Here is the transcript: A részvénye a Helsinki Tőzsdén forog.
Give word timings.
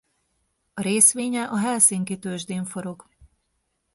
A 0.73 0.81
részvénye 0.81 1.43
a 1.43 1.57
Helsinki 1.57 2.19
Tőzsdén 2.19 2.65
forog. 2.65 3.05